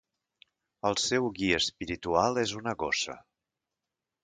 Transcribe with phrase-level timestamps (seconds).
[0.89, 3.21] El seu guia espiritual és una gossa.